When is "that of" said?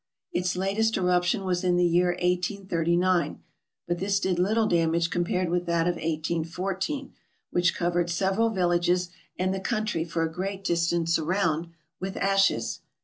5.67-5.93